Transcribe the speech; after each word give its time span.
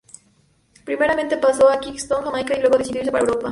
Primeramente 0.83 1.37
pasó 1.37 1.69
a 1.69 1.79
Kingston, 1.79 2.23
Jamaica, 2.25 2.57
y 2.57 2.61
luego 2.61 2.79
decidió 2.79 3.01
irse 3.01 3.11
para 3.11 3.23
Europa. 3.23 3.49